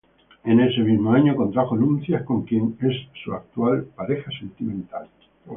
[0.45, 5.07] En ese mismo año contrajo nupcias con quien es su actual pareja sentimental.